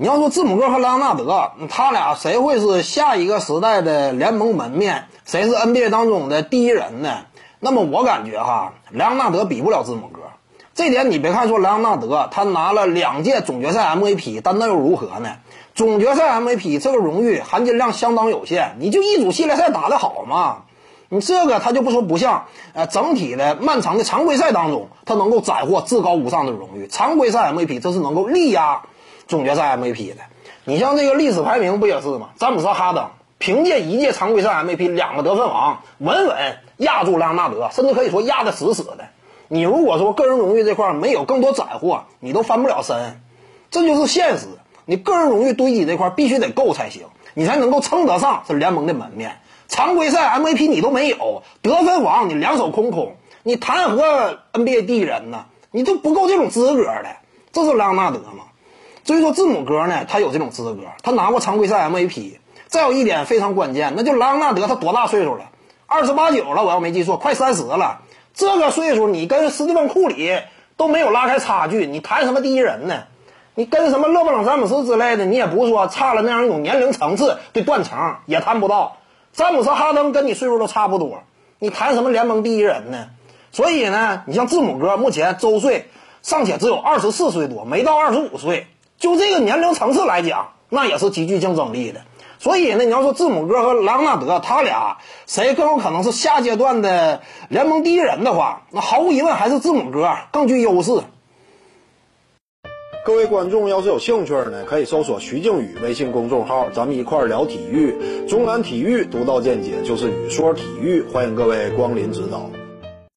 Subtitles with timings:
[0.00, 5.06] 你要说字母哥和莱昂纳德，他俩谁会是下一个时代的联盟门面？
[5.24, 7.22] 谁是 NBA 当中的第一人呢？
[7.58, 10.20] 那么我感觉哈，莱昂纳德比不了字母哥。
[10.72, 15.30] 这点你别看说莱昂纳德他拿了两届总决赛 MVP，但那又如何呢？
[15.74, 20.58] 总决赛 MVP 这个荣誉含金量相当有限，你就一组系列赛打得好嘛。
[21.08, 26.86] 你这个他就不说不像，呃，整体的漫长的常规赛当中，他能够斩获至高无上的荣誉。
[26.86, 28.82] 常规赛 MVP 这是能够力压
[29.28, 30.22] 总决赛 MVP 的。
[30.64, 32.30] 你像这个历史排名不也是吗？
[32.36, 39.06] 詹姆斯哈登凭借一届常规赛 MVP，两个得分王，稳稳压住莱昂纳德，甚至可以说压得死死的。
[39.46, 43.20] 你如果说个人荣誉这块没有更多斩获，你都翻不了身，
[43.70, 44.46] 这就是现实。
[44.84, 49.40] 你个人荣誉堆积这块必须得够才行，你才能够称得上是联盟的门面。
[49.68, 55.44] 常规赛 MVP 你都没有，得分王你两手空空，你谈何 NBA 第一人呢？
[55.70, 57.16] 你都不够这种资格的。
[57.52, 58.44] 这是莱昂纳德吗？
[59.08, 62.34] 所以说字母哥呢，他有这种资格，他拿过常规赛 MVP。
[62.66, 65.46] 再有一点非常关键，那就莱昂纳德他多大岁数了？
[65.86, 68.02] 二十八九了，我要没记错，快三十了。
[68.34, 70.42] 这个岁数，你跟斯蒂芬库里
[70.76, 73.04] 都没有拉开差距，你谈什么第一人呢？
[73.54, 78.98] 你跟什么勒布朗詹姆斯之类的，你也不是说差了那样一种年龄层次的断层，也谈不到。
[79.32, 81.22] 詹姆斯哈登跟你岁数都差不多，
[81.58, 83.06] 你谈什么联盟第一人呢？
[83.52, 85.88] 所以呢，你像字母哥目前周岁
[86.20, 88.66] 尚且只有二十四岁多，没到二十五岁，
[88.98, 92.00] 就这个年龄层次来讲，那也是极具竞争力的。
[92.40, 101.00] 所以呢，你要说字母哥和莱昂纳德他俩谁更有可能是下阶段的联盟第一人的话，那毫无疑问还是字母哥更具优势。
[103.04, 108.26] 各位观众要是有兴趣呢，可以搜索徐静宇微信公众号，咱们一块儿聊体育。
[108.28, 112.50] 中南体育独到见解就是语说体育，欢迎各位光临指导。